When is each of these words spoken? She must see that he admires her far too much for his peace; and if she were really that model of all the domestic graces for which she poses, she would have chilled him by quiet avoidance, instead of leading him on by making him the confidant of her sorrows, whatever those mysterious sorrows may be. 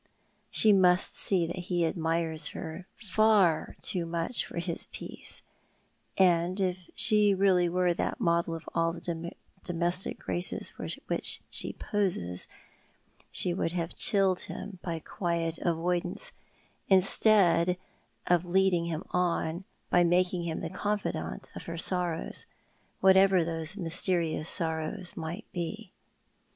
She 0.49 0.73
must 0.73 1.15
see 1.15 1.45
that 1.45 1.55
he 1.67 1.85
admires 1.85 2.47
her 2.57 2.87
far 2.95 3.75
too 3.83 4.07
much 4.07 4.43
for 4.47 4.57
his 4.57 4.87
peace; 4.87 5.43
and 6.17 6.59
if 6.59 6.89
she 6.95 7.35
were 7.35 7.41
really 7.41 7.93
that 7.93 8.19
model 8.19 8.55
of 8.55 8.67
all 8.73 8.93
the 8.93 9.35
domestic 9.63 10.17
graces 10.17 10.71
for 10.71 10.87
which 11.05 11.39
she 11.51 11.73
poses, 11.73 12.47
she 13.31 13.53
would 13.53 13.73
have 13.73 13.93
chilled 13.93 14.39
him 14.39 14.79
by 14.81 14.97
quiet 14.97 15.59
avoidance, 15.59 16.31
instead 16.87 17.77
of 18.25 18.43
leading 18.43 18.85
him 18.85 19.03
on 19.11 19.65
by 19.91 20.03
making 20.03 20.45
him 20.45 20.61
the 20.61 20.69
confidant 20.71 21.51
of 21.55 21.65
her 21.65 21.77
sorrows, 21.77 22.47
whatever 23.01 23.43
those 23.43 23.77
mysterious 23.77 24.49
sorrows 24.49 25.15
may 25.15 25.43
be. 25.53 25.91